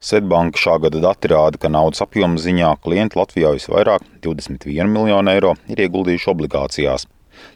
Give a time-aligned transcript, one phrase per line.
[0.00, 5.50] Svetbanka šā gada dati rāda, ka naudas apjoma ziņā klienti Latvijā visvairāk- 21 miljonu eiro-
[5.72, 7.04] ir ieguldījuši obligācijās.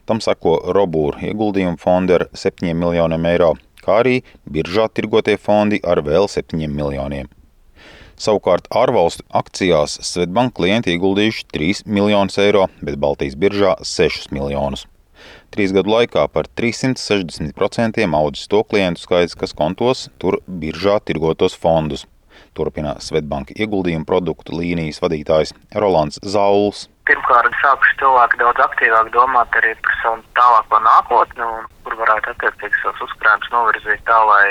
[0.04, 6.02] Tam seko Robūra ieguldījuma fondi ar 7 miljoniem eiro, kā arī biržā tirgotie fondi ar
[6.02, 7.28] vēl 7 miljoniem.
[8.18, 14.84] Savukārt ārvalstu akcijās Svetbanka klienti ieguldījuši 3 miljonus eiro, bet Baltijas biržā 6 miljonus.
[15.50, 22.04] Trīs gadu laikā par 360% audzis to klientu skaits, kas kontos tur biržā tirgotos fondus.
[22.54, 26.86] Turpina Svetbanka ieguldījuma produktu līnijas vadītājs Rolands Zauls.
[27.08, 31.48] Pirmkārt, sākuši cilvēki daudz aktīvāk domāt arī par savu tālāko nākotni,
[31.84, 34.46] kur varētu attiecīgi savus uzkrājumus novirzīt tā, lai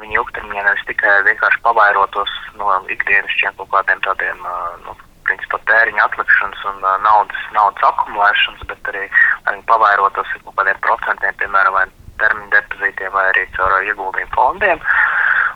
[0.00, 4.42] viņi ilgtermiņā nevis tikai vienkārši pavairotos no ikdienišķiem kaut kādiem tādiem,
[4.86, 4.96] nu,
[5.28, 9.06] principā tēriņa atlikšanas un naudas, naudas akumulēšanas, bet arī,
[9.44, 11.86] lai viņi pavairotos ar kaut kādiem procentiem, piemēram, vai
[12.22, 14.82] termiņu depozītiem vai arī caur ieguldījumu fondiem.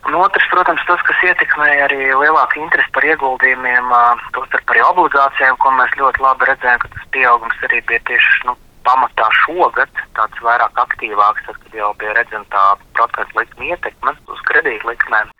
[0.02, 3.92] Un otrs, protams, tas, kas ietekmēja arī lielāku interesi par ieguldījumiem,
[4.34, 8.56] tostarp arī obligācijām, ko mēs ļoti labi redzējām, ka tas pieaugums arī bija tieši nu,
[8.86, 12.64] pamatā šogad tāds vairāk aktīvāks, tad, kad jau bija redzama tā
[12.98, 15.31] procentu likuma ietekme uz kredītu likmēm.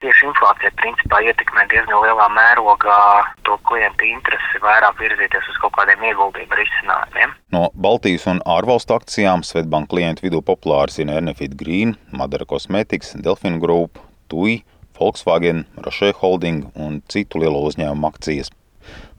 [0.00, 3.00] Tieši inflācija principā ietekmē diezgan lielā mērogā
[3.44, 7.34] to klientu interesi vairāk virzīties uz kaut kādiem ieguldījumu risinājumiem.
[7.52, 13.58] No Baltijas un ārvalstu akcijām Svetbanka klientu vidū populārs ir Enefit Green, Madara Cosmetics, Delfin
[13.60, 14.00] Group,
[14.32, 14.62] TUI,
[14.96, 18.48] Volkswagen, Roche Holding un citu lielo uzņēmumu akcijas.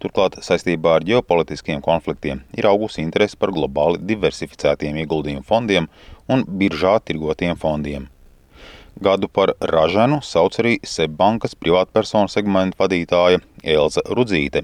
[0.02, 5.92] Turklāt saistībā ar ģeopolitiskiem konfliktiem ir augusi interese par globāli diversificētiem ieguldījumu fondiem
[6.26, 8.10] un biržā tirgotiem fondiem.
[9.02, 13.40] Gadu par ražanu sauc arī Seibankas privātpersonu segmenta vadītāja
[13.76, 14.62] Elza Rudzīte.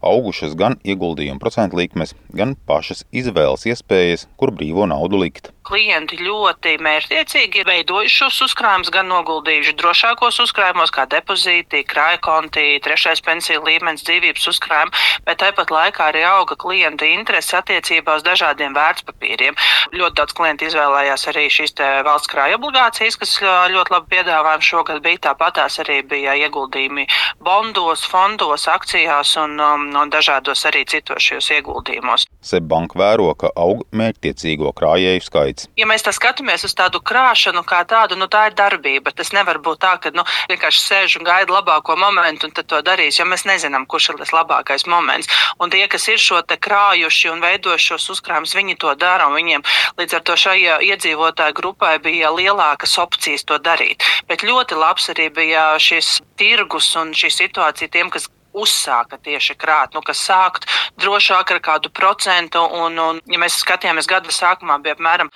[0.00, 6.74] Augušas gan ieguldījuma procentu likmes, gan pašas izvēles iespējas, kur brīvo naudu likt klienti ļoti
[6.82, 14.02] mērķtiecīgi ir veidojuši šos uzkrājumus, gan noguldījuši drošākos uzkrājumos, kā depozīti, krājkonti, trešais pensiju līmenis,
[14.08, 19.58] dzīvības uzkrājumi, bet tāpat laikā arī auga klienta interese attiecībā uz dažādiem vērtspapīriem.
[19.94, 23.36] Ļoti daudz klientu izvēlējās arī šīs valsts krāja obligācijas, kas
[23.74, 25.22] ļoti labi piedāvājumi šogad bija.
[25.30, 27.06] Tāpatās arī bija ieguldījumi
[27.44, 32.26] bondos, fondos, akcijās un, um, un dažādos arī citos šajos ieguldījumos.
[32.44, 35.68] Seibanka vēro, ka aug mērķtiecīgo krājēju skaits.
[35.80, 39.12] Ja mēs tā skatāmies uz tādu krāšanu kā tādu, nu tā ir darbība.
[39.16, 42.80] Tas nevar būt tā, ka nu, vienkārši sēž un gaida labāko momentu un tad to
[42.86, 45.30] darīs, jo mēs nezinām, kurš ir tas labākais moments.
[45.60, 49.28] Un tie, kas ir šo te krājuši un veidojuši šos uzkrājumus, viņi to dara.
[49.30, 49.64] Viņiem
[50.00, 50.58] līdz ar to šai
[50.90, 54.02] iedzīvotāju grupai bija lielākas opcijas to darīt.
[54.28, 58.28] Bet ļoti labs arī bija šis tirgus un šī situācija tiem, kas
[58.62, 60.68] uzsāka tieši krāt, nu, kas sākt
[61.00, 62.62] drošāk ar kādu procentu.
[62.84, 65.30] Un, un, ja mēs skatījāmies gada sākumā, bija apmēram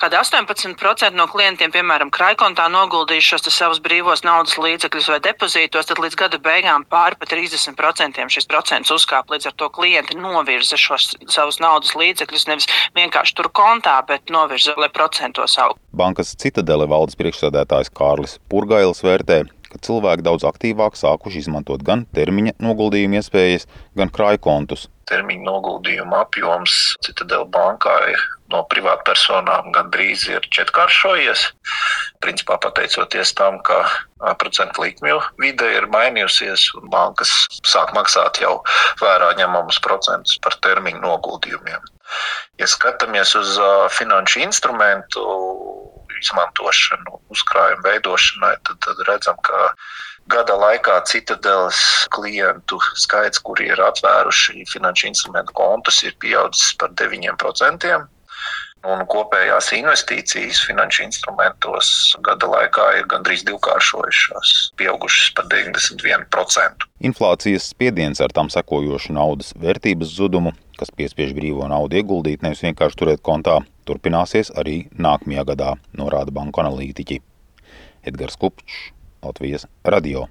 [0.00, 6.40] 18% no klientiem, piemēram, krājkontā noguldījušos savus brīvos naudas līdzekļus vai depozītos, tad līdz gada
[6.40, 9.34] beigām pāri pa 30% šis procents uzkāpa.
[9.34, 14.72] Līdz ar to klienti novirza šos savus naudas līdzekļus nevis vienkārši tur kontā, bet novirza,
[14.80, 15.80] lai procentos augtu.
[15.92, 22.56] Bankas citadele valdes priekšsēdētājs Kārlis Purgailis vērtē, ka cilvēki daudz aktīvāk sākuši izmantot gan termiņa
[22.62, 24.88] noguldījuma iespējas, gan krājkontus.
[25.10, 26.76] Termiņa noguldījuma apjoms
[27.06, 27.96] Citadela bankā
[28.50, 31.46] no privātpersonām gandrīz ir četrkāršojies.
[32.22, 33.82] Principā pateicoties tam, ka
[34.42, 37.32] procentu likmju vide ir mainījusies un bankas
[37.62, 38.58] sāk maksāt jau
[39.02, 41.90] vērā ņemamus procentus par termiņu noguldījumiem.
[42.60, 43.56] Ja skatāmies uz
[43.96, 45.24] finanšu instrumentu
[46.20, 49.70] izmantošanu, uzkrājumu veidošanai, tad, tad redzam, ka
[50.30, 51.80] gada laikā citadeles
[52.14, 57.94] klientu skaits, kuri ir atvēruši finanšu instrumentu kontus, ir pieaudzis par 9%.
[58.88, 61.90] Un kopējās investīcijas finanšu instrumentos
[62.24, 66.86] gada laikā ir gandrīz divkāršojušās, pieaugušas par 91%.
[67.04, 73.02] Inflācijas spiediens ar tam sekojošu naudas vērtības zudumu, kas piespiež brīvo naudu ieguldīt, nevis vienkārši
[73.02, 77.20] turēt kontā, turpināsies arī nākamajā gadā, norāda banku analītiķi.
[78.08, 78.86] Edgars Kupčs,
[79.20, 80.24] Latvijas radio.